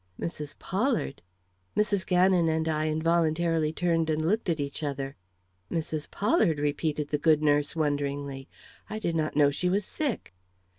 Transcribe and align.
Mrs. 0.19 0.57
Pollard! 0.57 1.21
Mrs. 1.77 2.07
Gannon 2.07 2.49
and 2.49 2.67
I 2.67 2.87
involuntarily 2.87 3.71
turned 3.71 4.09
and 4.09 4.27
looked 4.27 4.49
at 4.49 4.59
each 4.59 4.81
other. 4.81 5.15
"Mrs. 5.71 6.09
Pollard!" 6.09 6.57
repeated 6.57 7.09
the 7.09 7.19
good 7.19 7.43
nurse, 7.43 7.75
wonderingly. 7.75 8.49
"I 8.89 8.97
did 8.97 9.15
not 9.15 9.35
know 9.35 9.51
she 9.51 9.69
was 9.69 9.85
sick." 9.85 10.33